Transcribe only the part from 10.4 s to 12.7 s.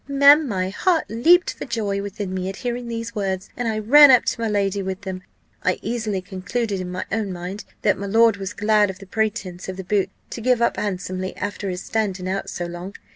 give up handsomely after his standing out so